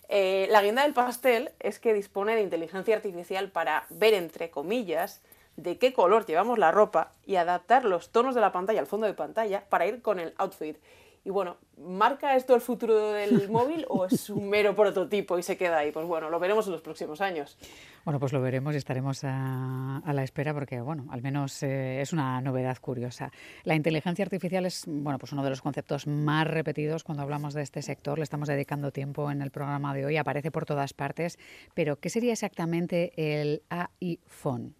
Eh, 0.07 0.47
la 0.51 0.61
guinda 0.61 0.83
del 0.83 0.93
pastel 0.93 1.51
es 1.59 1.79
que 1.79 1.93
dispone 1.93 2.35
de 2.35 2.41
inteligencia 2.41 2.95
artificial 2.95 3.49
para 3.49 3.85
ver, 3.89 4.13
entre 4.13 4.51
comillas, 4.51 5.21
de 5.55 5.77
qué 5.77 5.93
color 5.93 6.25
llevamos 6.25 6.59
la 6.59 6.71
ropa 6.71 7.13
y 7.25 7.37
adaptar 7.37 7.85
los 7.85 8.09
tonos 8.09 8.35
de 8.35 8.41
la 8.41 8.51
pantalla 8.51 8.79
al 8.79 8.87
fondo 8.87 9.07
de 9.07 9.13
pantalla 9.13 9.63
para 9.69 9.87
ir 9.87 10.01
con 10.01 10.19
el 10.19 10.33
outfit. 10.37 10.77
Y 11.25 11.31
bueno, 11.31 11.57
¿marca 11.79 12.35
esto 12.35 12.53
el 12.53 12.61
futuro 12.61 13.11
del 13.11 13.49
móvil 13.49 13.83
o 13.89 14.05
es 14.05 14.29
un 14.29 14.47
mero 14.47 14.75
prototipo 14.75 15.39
y 15.39 15.43
se 15.43 15.57
queda 15.57 15.79
ahí? 15.79 15.91
Pues 15.91 16.05
bueno, 16.05 16.29
lo 16.29 16.39
veremos 16.39 16.67
en 16.67 16.73
los 16.73 16.81
próximos 16.81 17.19
años. 17.19 17.57
Bueno, 18.03 18.19
pues 18.19 18.31
lo 18.31 18.39
veremos 18.41 18.75
y 18.75 18.77
estaremos 18.77 19.23
a, 19.23 20.03
la 20.05 20.23
espera 20.23 20.53
porque, 20.53 20.79
bueno, 20.81 21.07
al 21.09 21.23
menos 21.23 21.63
eh, 21.63 21.99
es 21.99 22.13
una 22.13 22.39
novedad 22.41 22.77
curiosa. 22.79 23.31
La 23.63 23.73
inteligencia 23.73 24.23
artificial 24.23 24.67
es, 24.67 24.83
bueno, 24.85 25.17
pues 25.17 25.31
uno 25.31 25.43
de 25.43 25.49
los 25.49 25.63
conceptos 25.63 26.05
más 26.05 26.45
repetidos 26.45 27.03
cuando 27.03 27.23
hablamos 27.23 27.55
de 27.55 27.63
este 27.63 27.81
sector. 27.81 28.19
Le 28.19 28.23
estamos 28.23 28.47
dedicando 28.47 28.91
tiempo 28.91 29.31
en 29.31 29.41
el 29.41 29.49
programa 29.49 29.95
de 29.95 30.05
hoy, 30.05 30.17
aparece 30.17 30.51
por 30.51 30.65
todas 30.65 30.93
partes. 30.93 31.39
Pero, 31.73 31.99
¿qué 31.99 32.11
sería 32.11 32.33
exactamente 32.33 33.13
el 33.17 33.63
iPhone? 33.99 34.75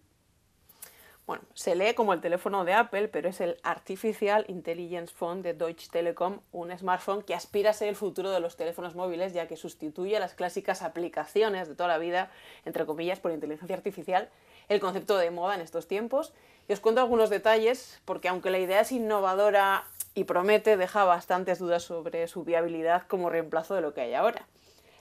Bueno, 1.26 1.42
se 1.54 1.74
lee 1.74 1.94
como 1.94 2.12
el 2.12 2.20
teléfono 2.20 2.64
de 2.64 2.72
Apple, 2.72 3.08
pero 3.08 3.28
es 3.28 3.40
el 3.40 3.58
Artificial 3.64 4.44
Intelligence 4.46 5.12
Phone 5.12 5.42
de 5.42 5.54
Deutsche 5.54 5.88
Telekom, 5.90 6.38
un 6.52 6.70
smartphone 6.78 7.22
que 7.22 7.34
aspira 7.34 7.70
a 7.70 7.72
ser 7.72 7.88
el 7.88 7.96
futuro 7.96 8.30
de 8.30 8.38
los 8.38 8.56
teléfonos 8.56 8.94
móviles, 8.94 9.32
ya 9.32 9.48
que 9.48 9.56
sustituye 9.56 10.16
a 10.16 10.20
las 10.20 10.34
clásicas 10.34 10.82
aplicaciones 10.82 11.66
de 11.66 11.74
toda 11.74 11.88
la 11.88 11.98
vida, 11.98 12.30
entre 12.64 12.86
comillas, 12.86 13.18
por 13.18 13.32
inteligencia 13.32 13.74
artificial, 13.74 14.28
el 14.68 14.78
concepto 14.78 15.18
de 15.18 15.32
moda 15.32 15.56
en 15.56 15.62
estos 15.62 15.88
tiempos. 15.88 16.32
Y 16.68 16.72
os 16.74 16.78
cuento 16.78 17.00
algunos 17.00 17.28
detalles, 17.28 18.00
porque 18.04 18.28
aunque 18.28 18.50
la 18.50 18.60
idea 18.60 18.82
es 18.82 18.92
innovadora 18.92 19.84
y 20.14 20.24
promete, 20.24 20.76
deja 20.76 21.04
bastantes 21.04 21.58
dudas 21.58 21.82
sobre 21.82 22.28
su 22.28 22.44
viabilidad 22.44 23.02
como 23.08 23.30
reemplazo 23.30 23.74
de 23.74 23.80
lo 23.80 23.94
que 23.94 24.02
hay 24.02 24.14
ahora. 24.14 24.46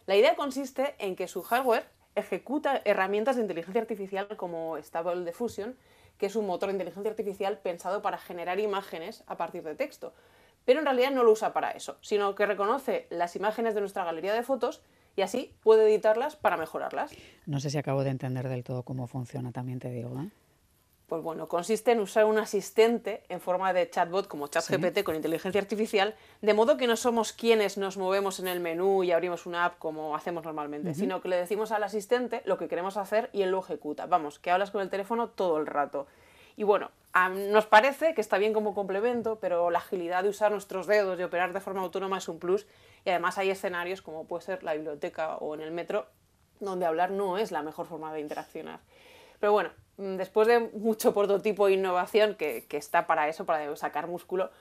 La 0.07 0.16
idea 0.16 0.36
consiste 0.36 0.95
en 0.98 1.16
que 1.16 1.27
su 1.27 1.44
hardware 1.44 1.86
ejecuta 2.15 2.81
herramientas 2.85 3.35
de 3.35 3.44
inteligencia 3.44 3.81
artificial 3.81 4.27
como 4.38 4.77
Stable 4.77 5.25
Diffusion, 5.25 5.75
que 6.17 6.25
es 6.27 6.36
un 6.36 6.48
motor 6.48 6.69
de 6.69 6.74
inteligencia 6.74 7.12
artificial 7.12 7.57
pensado 7.60 8.01
para 8.01 8.17
generar 8.17 8.60
imágenes 8.60 9.24
a 9.27 9.38
partir 9.38 9.63
de 9.63 9.75
texto. 9.75 10.13
Pero 10.63 10.79
en 10.79 10.86
realidad 10.86 11.12
no 11.12 11.24
lo 11.24 11.31
usa 11.31 11.53
para 11.53 11.72
eso, 11.72 11.98
sino 12.01 12.34
que 12.34 12.45
reconoce 12.45 13.07
las 13.10 13.36
imágenes 13.36 13.75
de 13.75 13.81
nuestra 13.81 14.03
galería 14.03 14.34
de 14.34 14.43
fotos 14.43 14.81
y 15.15 15.22
así 15.22 15.53
puede 15.62 15.88
editarlas 15.88 16.36
para 16.36 16.57
mejorarlas. 16.57 17.12
No 17.45 17.60
sé 17.60 17.69
si 17.69 17.77
acabo 17.77 18.03
de 18.03 18.10
entender 18.10 18.50
del 18.50 18.63
todo 18.63 18.84
cómo 18.84 19.07
funciona, 19.07 19.51
también 19.51 19.79
te 19.79 19.89
digo. 19.89 20.19
¿eh? 20.19 20.29
Pues 21.07 21.21
bueno, 21.21 21.47
consiste 21.47 21.91
en 21.91 22.00
usar 22.00 22.25
un 22.25 22.39
asistente 22.39 23.21
en 23.29 23.39
forma 23.39 23.74
de 23.74 23.88
chatbot 23.88 24.27
como 24.27 24.47
ChatGPT 24.47 25.03
con 25.03 25.15
inteligencia 25.15 25.62
artificial, 25.62 26.15
de 26.41 26.53
modo 26.55 26.77
que 26.77 26.88
no 26.88 26.95
somos 26.95 27.31
quienes 27.31 27.77
nos 27.77 27.97
movemos 27.97 28.39
en 28.39 28.47
el 28.47 28.59
menú 28.59 29.03
y 29.03 29.12
abrimos 29.12 29.45
una 29.45 29.65
app 29.65 29.77
como 29.77 30.15
hacemos 30.15 30.43
normalmente, 30.45 30.95
sino 30.95 31.21
que 31.21 31.29
le 31.29 31.35
decimos 31.35 31.71
al 31.71 31.83
asistente 31.83 32.41
lo 32.45 32.57
que 32.57 32.67
queremos 32.67 32.97
hacer 32.97 33.29
y 33.33 33.43
él 33.43 33.51
lo 33.51 33.59
ejecuta. 33.59 34.07
Vamos, 34.07 34.39
que 34.39 34.50
hablas 34.50 34.71
con 34.71 34.81
el 34.81 34.89
teléfono 34.89 35.29
todo 35.29 35.57
el 35.57 35.67
rato. 35.67 36.07
Y 36.57 36.63
bueno, 36.63 36.89
nos 37.51 37.67
parece 37.67 38.15
que 38.15 38.21
está 38.21 38.39
bien 38.39 38.53
como 38.53 38.74
complemento, 38.74 39.38
pero 39.39 39.69
la 39.69 39.79
agilidad 39.79 40.24
de 40.24 40.29
usar 40.29 40.51
nuestros 40.51 40.88
dedos 40.88 41.19
y 41.19 41.24
operar 41.24 41.53
de 41.53 41.59
forma 41.59 41.81
autónoma 41.81 42.17
es 42.17 42.27
un 42.27 42.39
plus. 42.39 42.65
Y 43.03 43.12
además 43.12 43.38
hay 43.38 43.51
escenarios 43.51 44.01
como 44.01 44.25
puede 44.25 44.43
ser 44.43 44.63
la 44.63 44.74
biblioteca 44.74 45.35
o 45.35 45.53
en 45.53 45.62
el 45.62 45.71
metro, 45.71 46.07
donde 46.59 46.88
hablar 46.88 47.12
no 47.12 47.38
es 47.38 47.51
la 47.51 47.62
mejor 47.62 47.85
forma 47.85 48.12
de 48.12 48.21
interaccionar. 48.21 48.79
Pero 49.39 49.51
bueno, 49.51 49.69
después 49.97 50.47
de 50.47 50.59
mucho 50.73 51.13
prototipo 51.13 51.67
e 51.67 51.73
innovación 51.73 52.35
que, 52.35 52.65
está 52.71 53.07
para 53.07 53.27
eso, 53.27 53.45
para 53.45 53.75
sacar 53.75 54.07
músculo, 54.07 54.51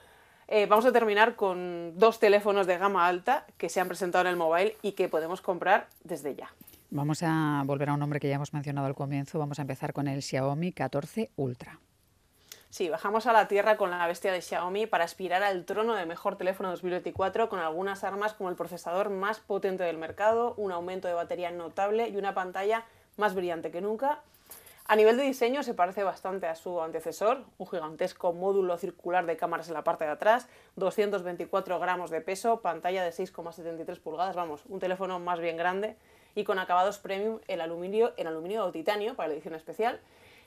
eh, 0.47 0.67
vamos 0.67 0.85
a 0.85 0.91
terminar 0.91 1.35
con 1.35 1.97
dos 1.97 2.19
teléfonos 2.19 2.67
de 2.67 2.77
gama 2.77 3.07
alta 3.07 3.45
que 3.57 3.69
se 3.69 3.81
han 3.81 3.87
presentado 3.87 4.25
en 4.25 4.31
el 4.31 4.37
mobile 4.37 4.77
y 4.81 4.91
que 4.91 5.09
podemos 5.09 5.41
comprar 5.41 5.87
desde 6.03 6.35
ya. 6.35 6.53
Vamos 6.91 7.23
a 7.23 7.63
volver 7.65 7.89
a 7.89 7.93
un 7.93 7.99
nombre 7.99 8.19
que 8.19 8.29
ya 8.29 8.35
hemos 8.35 8.53
mencionado 8.53 8.87
al 8.87 8.95
comienzo. 8.95 9.39
Vamos 9.39 9.59
a 9.59 9.63
empezar 9.63 9.91
con 9.91 10.07
el 10.07 10.21
Xiaomi 10.21 10.71
14 10.71 11.31
Ultra. 11.35 11.79
Sí, 12.69 12.89
bajamos 12.89 13.25
a 13.25 13.31
la 13.31 13.47
tierra 13.47 13.77
con 13.77 13.89
la 13.89 14.05
bestia 14.05 14.33
de 14.33 14.41
Xiaomi 14.41 14.85
para 14.85 15.05
aspirar 15.05 15.43
al 15.43 15.63
trono 15.63 15.95
de 15.95 16.05
mejor 16.05 16.35
teléfono 16.35 16.69
2024 16.71 17.47
con 17.47 17.59
algunas 17.59 18.03
armas 18.03 18.33
como 18.33 18.49
el 18.49 18.55
procesador 18.55 19.09
más 19.09 19.39
potente 19.39 19.83
del 19.83 19.97
mercado, 19.97 20.53
un 20.57 20.73
aumento 20.73 21.07
de 21.07 21.13
batería 21.13 21.51
notable 21.51 22.09
y 22.09 22.17
una 22.17 22.33
pantalla 22.33 22.83
más 23.15 23.33
brillante 23.33 23.71
que 23.71 23.79
nunca 23.79 24.19
a 24.87 24.95
nivel 24.95 25.17
de 25.17 25.23
diseño 25.23 25.63
se 25.63 25.73
parece 25.73 26.03
bastante 26.03 26.45
a 26.45 26.55
su 26.55 26.79
antecesor, 26.79 27.43
un 27.57 27.67
gigantesco 27.67 28.33
módulo 28.33 28.77
circular 28.77 29.25
de 29.25 29.35
cámaras 29.35 29.67
en 29.67 29.73
la 29.73 29.83
parte 29.83 30.05
de 30.05 30.11
atrás, 30.11 30.47
224 30.75 31.79
gramos 31.79 32.11
de 32.11 32.21
peso, 32.21 32.61
pantalla 32.61 33.03
de 33.03 33.09
6,73 33.09 33.99
pulgadas, 33.99 34.35
vamos, 34.35 34.61
un 34.67 34.79
teléfono 34.79 35.19
más 35.19 35.39
bien 35.39 35.57
grande. 35.57 35.95
y 36.37 36.43
con 36.43 36.59
acabados 36.59 36.99
premium 36.99 37.39
en 37.47 37.61
aluminio, 37.61 38.13
en 38.17 38.27
aluminio 38.27 38.65
o 38.65 38.71
titanio 38.71 39.15
para 39.15 39.29
la 39.29 39.35
edición 39.35 39.55
especial. 39.55 40.01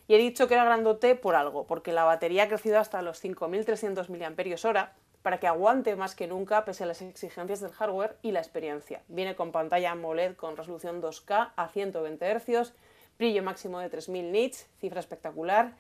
Y 0.07 0.15
he 0.15 0.19
dicho 0.19 0.47
que 0.47 0.55
era 0.55 0.65
grandote 0.65 1.15
por 1.15 1.35
algo, 1.35 1.67
porque 1.67 1.93
la 1.93 2.05
batería 2.05 2.45
ha 2.45 2.49
crecido 2.49 2.79
hasta 2.79 3.01
los 3.03 3.25
5.300 3.25 4.09
mAh 4.11 4.93
para 5.23 5.41
que 5.41 5.47
aguante 5.47 5.97
más 5.97 6.15
que 6.15 6.27
nunca 6.27 6.65
pese 6.65 6.85
a 6.85 6.87
las 6.87 7.03
exigencias 7.03 7.61
del 7.61 7.73
hardware 7.73 8.17
y 8.23 8.33
la 8.33 8.41
experiencia. 8.41 9.03
Viene 9.09 9.35
con 9.35 9.51
pantalla 9.51 9.93
AMOLED 9.93 10.37
con 10.37 10.57
resolución 10.57 11.03
2K 11.03 11.53
a 11.57 11.69
120 11.69 12.39
Hz, 12.39 12.73
brillo 13.19 13.43
máximo 13.43 13.81
de 13.81 13.91
3000 13.91 14.33
nits, 14.33 14.67
cifra 14.81 15.01
espectacular 15.01 15.75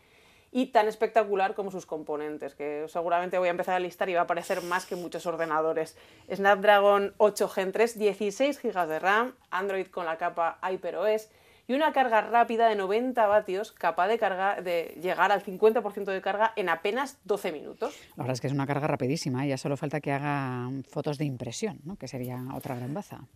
y 0.50 0.66
tan 0.66 0.88
espectacular 0.88 1.54
como 1.54 1.70
sus 1.70 1.86
componentes, 1.86 2.54
que 2.54 2.86
seguramente 2.88 3.38
voy 3.38 3.48
a 3.48 3.50
empezar 3.50 3.74
a 3.74 3.80
listar 3.80 4.08
y 4.08 4.14
va 4.14 4.20
a 4.20 4.24
aparecer 4.24 4.62
más 4.62 4.86
que 4.86 4.96
muchos 4.96 5.26
ordenadores. 5.26 5.96
Snapdragon 6.32 7.14
8 7.18 7.48
Gen 7.48 7.72
3, 7.72 7.98
16 7.98 8.62
GB 8.62 8.86
de 8.86 8.98
RAM, 8.98 9.34
Android 9.50 9.86
con 9.88 10.06
la 10.06 10.16
capa 10.16 10.58
HyperOS 10.62 11.28
y 11.66 11.74
una 11.74 11.92
carga 11.92 12.22
rápida 12.22 12.66
de 12.66 12.76
90 12.76 13.26
vatios 13.26 13.72
capaz 13.72 14.08
de, 14.08 14.98
llegar 15.02 15.32
al 15.32 15.44
50% 15.44 16.04
de 16.04 16.22
carga 16.22 16.54
en 16.56 16.70
apenas 16.70 17.18
12 17.24 17.52
minutos. 17.52 17.94
La 18.16 18.22
verdad 18.22 18.32
es 18.32 18.40
que 18.40 18.46
es 18.46 18.54
una 18.54 18.66
carga 18.66 18.86
rapidísima, 18.86 19.44
ya 19.44 19.58
solo 19.58 19.76
falta 19.76 20.00
que 20.00 20.12
haga 20.12 20.70
fotos 20.88 21.18
de 21.18 21.26
impresión, 21.26 21.78
¿no? 21.84 21.96
que 21.96 22.08
sería 22.08 22.42
otra 22.54 22.74
gran 22.74 22.94
baza 22.94 23.28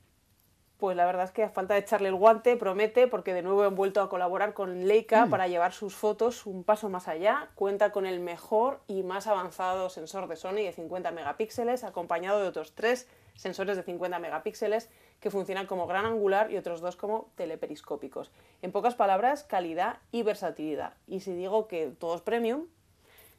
pues 0.82 0.96
la 0.96 1.06
verdad 1.06 1.26
es 1.26 1.30
que 1.30 1.44
a 1.44 1.48
falta 1.48 1.74
de 1.74 1.80
echarle 1.80 2.08
el 2.08 2.16
guante, 2.16 2.56
promete, 2.56 3.06
porque 3.06 3.32
de 3.32 3.42
nuevo 3.42 3.62
han 3.62 3.76
vuelto 3.76 4.00
a 4.00 4.08
colaborar 4.08 4.52
con 4.52 4.88
Leica 4.88 5.26
mm. 5.26 5.30
para 5.30 5.46
llevar 5.46 5.72
sus 5.72 5.94
fotos 5.94 6.44
un 6.44 6.64
paso 6.64 6.88
más 6.88 7.06
allá. 7.06 7.50
Cuenta 7.54 7.92
con 7.92 8.04
el 8.04 8.18
mejor 8.18 8.80
y 8.88 9.04
más 9.04 9.28
avanzado 9.28 9.90
sensor 9.90 10.26
de 10.26 10.34
Sony 10.34 10.64
de 10.64 10.72
50 10.72 11.12
megapíxeles, 11.12 11.84
acompañado 11.84 12.42
de 12.42 12.48
otros 12.48 12.72
tres 12.74 13.06
sensores 13.36 13.76
de 13.76 13.84
50 13.84 14.18
megapíxeles 14.18 14.90
que 15.20 15.30
funcionan 15.30 15.68
como 15.68 15.86
gran 15.86 16.04
angular 16.04 16.50
y 16.50 16.56
otros 16.56 16.80
dos 16.80 16.96
como 16.96 17.30
teleperiscópicos. 17.36 18.32
En 18.60 18.72
pocas 18.72 18.96
palabras, 18.96 19.44
calidad 19.44 19.98
y 20.10 20.24
versatilidad. 20.24 20.94
Y 21.06 21.20
si 21.20 21.32
digo 21.32 21.68
que 21.68 21.92
todo 21.96 22.16
es 22.16 22.22
premium, 22.22 22.66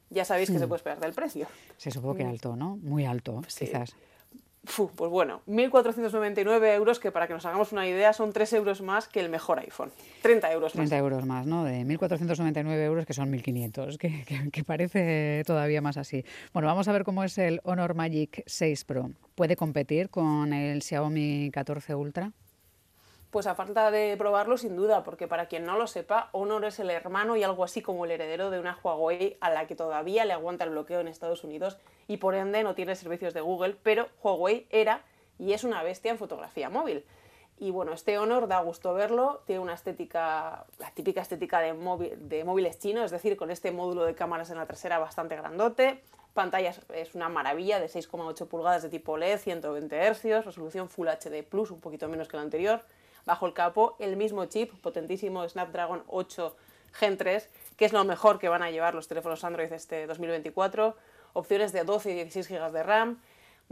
ya 0.08 0.24
sabéis 0.24 0.50
que 0.50 0.58
se 0.58 0.66
puede 0.66 0.78
esperar 0.78 0.98
del 0.98 1.12
precio. 1.12 1.46
Se 1.76 1.90
supongo 1.90 2.14
que 2.14 2.24
mm. 2.24 2.30
alto, 2.30 2.56
¿no? 2.56 2.76
Muy 2.76 3.04
alto, 3.04 3.42
quizás 3.42 3.94
pues 4.64 5.10
bueno, 5.10 5.42
1.499 5.46 6.74
euros, 6.74 6.98
que 6.98 7.12
para 7.12 7.26
que 7.26 7.34
nos 7.34 7.44
hagamos 7.46 7.72
una 7.72 7.86
idea 7.86 8.12
son 8.12 8.32
3 8.32 8.52
euros 8.54 8.80
más 8.82 9.08
que 9.08 9.20
el 9.20 9.28
mejor 9.28 9.58
iPhone. 9.58 9.90
30 10.22 10.52
euros 10.52 10.74
más. 10.74 10.88
30 10.88 10.98
euros 10.98 11.26
más, 11.26 11.46
¿no? 11.46 11.64
De 11.64 11.84
1.499 11.84 12.84
euros, 12.84 13.06
que 13.06 13.12
son 13.12 13.32
1.500, 13.32 13.98
que, 13.98 14.24
que, 14.50 14.64
parece 14.64 15.42
todavía 15.46 15.80
más 15.80 15.96
así. 15.96 16.24
Bueno, 16.52 16.68
vamos 16.68 16.88
a 16.88 16.92
ver 16.92 17.04
cómo 17.04 17.24
es 17.24 17.38
el 17.38 17.60
Honor 17.64 17.94
Magic 17.94 18.42
6 18.46 18.84
Pro. 18.84 19.10
¿Puede 19.34 19.56
competir 19.56 20.10
con 20.10 20.52
el 20.52 20.82
Xiaomi 20.82 21.50
14 21.52 21.94
Ultra? 21.94 22.32
Pues 23.34 23.48
a 23.48 23.56
falta 23.56 23.90
de 23.90 24.14
probarlo, 24.16 24.56
sin 24.56 24.76
duda, 24.76 25.02
porque 25.02 25.26
para 25.26 25.46
quien 25.46 25.64
no 25.64 25.76
lo 25.76 25.88
sepa, 25.88 26.28
Honor 26.30 26.66
es 26.66 26.78
el 26.78 26.88
hermano 26.88 27.36
y 27.36 27.42
algo 27.42 27.64
así 27.64 27.82
como 27.82 28.04
el 28.04 28.12
heredero 28.12 28.48
de 28.48 28.60
una 28.60 28.78
Huawei 28.80 29.38
a 29.40 29.50
la 29.50 29.66
que 29.66 29.74
todavía 29.74 30.24
le 30.24 30.32
aguanta 30.32 30.62
el 30.62 30.70
bloqueo 30.70 31.00
en 31.00 31.08
Estados 31.08 31.42
Unidos 31.42 31.76
y 32.06 32.18
por 32.18 32.36
ende 32.36 32.62
no 32.62 32.76
tiene 32.76 32.94
servicios 32.94 33.34
de 33.34 33.40
Google, 33.40 33.74
pero 33.82 34.06
Huawei 34.22 34.68
era 34.70 35.02
y 35.40 35.52
es 35.52 35.64
una 35.64 35.82
bestia 35.82 36.12
en 36.12 36.18
fotografía 36.18 36.70
móvil. 36.70 37.04
Y 37.58 37.72
bueno, 37.72 37.92
este 37.92 38.18
Honor 38.18 38.46
da 38.46 38.60
gusto 38.60 38.94
verlo, 38.94 39.42
tiene 39.46 39.60
una 39.60 39.74
estética, 39.74 40.64
la 40.78 40.92
típica 40.92 41.20
estética 41.20 41.58
de, 41.58 41.72
de 42.16 42.44
móviles 42.44 42.78
chinos, 42.78 43.06
es 43.06 43.10
decir, 43.10 43.36
con 43.36 43.50
este 43.50 43.72
módulo 43.72 44.04
de 44.04 44.14
cámaras 44.14 44.50
en 44.50 44.58
la 44.58 44.66
trasera 44.66 45.00
bastante 45.00 45.34
grandote, 45.34 46.04
pantalla 46.34 46.72
es 46.94 47.14
una 47.16 47.28
maravilla 47.28 47.80
de 47.80 47.86
6,8 47.86 48.46
pulgadas 48.46 48.84
de 48.84 48.90
tipo 48.90 49.16
LED, 49.16 49.38
120 49.38 50.14
Hz, 50.14 50.44
resolución 50.44 50.88
Full 50.88 51.08
HD 51.08 51.42
Plus, 51.42 51.72
un 51.72 51.80
poquito 51.80 52.06
menos 52.06 52.28
que 52.28 52.36
la 52.36 52.44
anterior, 52.44 52.84
bajo 53.26 53.46
el 53.46 53.54
capó 53.54 53.96
el 53.98 54.16
mismo 54.16 54.44
chip, 54.46 54.72
potentísimo 54.80 55.48
Snapdragon 55.48 56.02
8 56.08 56.56
Gen 56.92 57.16
3, 57.16 57.48
que 57.76 57.84
es 57.84 57.92
lo 57.92 58.04
mejor 58.04 58.38
que 58.38 58.48
van 58.48 58.62
a 58.62 58.70
llevar 58.70 58.94
los 58.94 59.08
teléfonos 59.08 59.44
Android 59.44 59.72
este 59.72 60.06
2024, 60.06 60.96
opciones 61.32 61.72
de 61.72 61.84
12 61.84 62.10
y 62.12 62.14
16 62.14 62.48
GB 62.48 62.72
de 62.72 62.82
RAM, 62.82 63.20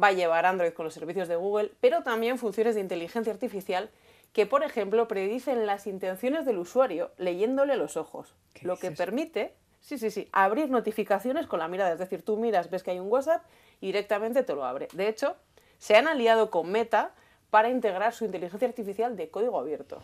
va 0.03 0.09
a 0.09 0.13
llevar 0.13 0.47
Android 0.47 0.73
con 0.73 0.85
los 0.85 0.95
servicios 0.95 1.29
de 1.29 1.37
Google, 1.37 1.71
pero 1.81 2.03
también 2.03 2.39
funciones 2.39 2.75
de 2.75 2.81
inteligencia 2.81 3.33
artificial 3.33 3.91
que, 4.33 4.47
por 4.47 4.65
ejemplo, 4.65 5.07
predicen 5.09 5.67
las 5.67 5.87
intenciones 5.87 6.47
del 6.47 6.59
usuario 6.59 7.13
leyéndole 7.19 7.77
los 7.77 7.97
ojos, 7.97 8.35
lo 8.63 8.77
que 8.77 8.91
permite, 8.91 9.55
sí, 9.81 9.99
sí, 9.99 10.11
sí, 10.11 10.29
abrir 10.33 10.71
notificaciones 10.71 11.47
con 11.47 11.59
la 11.59 11.69
mirada, 11.69 11.93
es 11.93 11.99
decir, 11.99 12.25
tú 12.25 12.37
miras, 12.39 12.71
ves 12.71 12.83
que 12.83 12.93
hay 12.93 12.99
un 12.99 13.09
WhatsApp 13.09 13.45
y 13.81 13.87
directamente 13.87 14.43
te 14.43 14.55
lo 14.55 14.65
abre. 14.65 14.89
De 14.95 15.09
hecho, 15.09 15.37
se 15.79 15.97
han 15.97 16.09
aliado 16.09 16.51
con 16.51 16.71
Meta 16.71 17.15
para 17.53 17.69
integrar 17.69 18.15
su 18.15 18.25
inteligencia 18.25 18.67
artificial 18.67 19.15
de 19.15 19.29
código 19.29 19.61
abierto. 19.61 20.01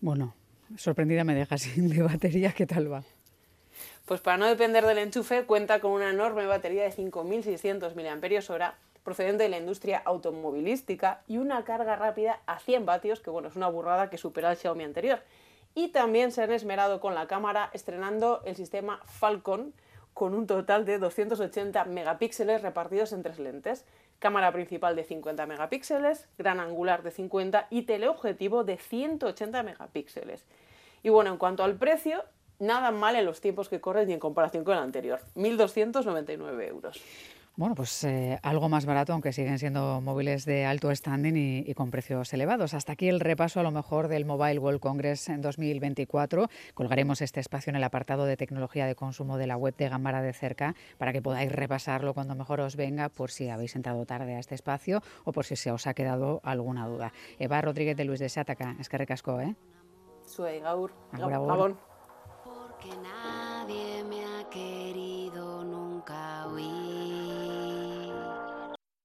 Bueno, 0.00 0.32
sorprendida 0.76 1.24
me 1.24 1.34
deja 1.34 1.58
sin 1.58 1.88
de 1.94 2.04
batería, 2.04 2.52
¿qué 2.52 2.66
tal 2.66 2.90
va? 2.90 3.02
Pues 4.04 4.20
para 4.20 4.36
no 4.36 4.46
depender 4.46 4.86
del 4.86 4.98
enchufe, 4.98 5.42
cuenta 5.42 5.80
con 5.80 5.90
una 5.90 6.10
enorme 6.10 6.46
batería 6.46 6.84
de 6.84 6.92
5.600 6.92 7.96
mAh 7.96 8.74
procedente 9.02 9.42
de 9.42 9.48
la 9.48 9.58
industria 9.58 10.02
automovilística 10.04 11.22
y 11.26 11.38
una 11.38 11.64
carga 11.64 11.96
rápida 11.96 12.38
a 12.46 12.60
100 12.60 12.86
vatios, 12.86 13.18
que 13.18 13.28
bueno, 13.28 13.48
es 13.48 13.56
una 13.56 13.66
burrada 13.68 14.08
que 14.08 14.16
supera 14.16 14.50
al 14.50 14.56
Xiaomi 14.56 14.84
anterior. 14.84 15.18
Y 15.74 15.88
también 15.88 16.30
se 16.30 16.44
han 16.44 16.52
esmerado 16.52 17.00
con 17.00 17.16
la 17.16 17.26
cámara 17.26 17.70
estrenando 17.72 18.40
el 18.44 18.54
sistema 18.54 19.00
Falcon 19.04 19.74
con 20.14 20.32
un 20.32 20.46
total 20.46 20.84
de 20.84 20.98
280 20.98 21.86
megapíxeles 21.86 22.62
repartidos 22.62 23.12
en 23.12 23.24
tres 23.24 23.40
lentes, 23.40 23.84
cámara 24.24 24.52
principal 24.52 24.96
de 24.96 25.04
50 25.04 25.44
megapíxeles, 25.44 26.30
gran 26.38 26.58
angular 26.58 27.02
de 27.02 27.10
50 27.10 27.66
y 27.68 27.82
teleobjetivo 27.82 28.64
de 28.64 28.78
180 28.78 29.62
megapíxeles. 29.62 30.46
Y 31.02 31.10
bueno, 31.10 31.30
en 31.30 31.36
cuanto 31.36 31.62
al 31.62 31.76
precio, 31.76 32.24
nada 32.58 32.90
mal 32.90 33.16
en 33.16 33.26
los 33.26 33.42
tiempos 33.42 33.68
que 33.68 33.82
corren 33.82 34.08
y 34.08 34.14
en 34.14 34.20
comparación 34.20 34.64
con 34.64 34.78
el 34.78 34.82
anterior, 34.82 35.20
1.299 35.36 36.66
euros. 36.66 37.02
Bueno, 37.56 37.76
pues 37.76 38.02
eh, 38.02 38.40
algo 38.42 38.68
más 38.68 38.84
barato, 38.84 39.12
aunque 39.12 39.32
siguen 39.32 39.60
siendo 39.60 40.00
móviles 40.00 40.44
de 40.44 40.66
alto 40.66 40.92
standing 40.92 41.36
y, 41.64 41.74
con 41.74 41.92
precios 41.92 42.32
elevados. 42.32 42.74
Hasta 42.74 42.94
aquí 42.94 43.08
el 43.08 43.20
repaso 43.20 43.60
a 43.60 43.62
lo 43.62 43.70
mejor 43.70 44.08
del 44.08 44.24
Mobile 44.24 44.58
World 44.58 44.80
Congress 44.80 45.28
en 45.28 45.40
2024. 45.40 46.48
Colgaremos 46.74 47.22
este 47.22 47.38
espacio 47.38 47.70
en 47.70 47.76
el 47.76 47.84
apartado 47.84 48.24
de 48.24 48.36
tecnología 48.36 48.86
de 48.86 48.96
consumo 48.96 49.38
de 49.38 49.46
la 49.46 49.56
web 49.56 49.76
de 49.76 49.88
Gambara 49.88 50.20
de 50.20 50.32
cerca 50.32 50.74
para 50.98 51.12
que 51.12 51.22
podáis 51.22 51.52
repasarlo 51.52 52.12
cuando 52.12 52.34
mejor 52.34 52.60
os 52.60 52.74
venga 52.74 53.08
por 53.08 53.30
si 53.30 53.48
habéis 53.48 53.76
entrado 53.76 54.04
tarde 54.04 54.34
a 54.34 54.40
este 54.40 54.56
espacio 54.56 55.00
o 55.22 55.30
por 55.30 55.44
si 55.44 55.54
se 55.54 55.70
os 55.70 55.86
ha 55.86 55.94
quedado 55.94 56.40
alguna 56.42 56.88
duda. 56.88 57.12
Eva 57.38 57.60
Rodríguez 57.60 57.96
de 57.96 58.04
Luis 58.04 58.18
de 58.18 58.30
Sátaca, 58.30 58.74
es 58.80 58.88
que 58.88 58.98
recasco, 58.98 59.40
¿eh? 59.40 59.54
Soy 60.24 60.58
Gaur. 60.58 60.92
Gabón. 61.12 61.78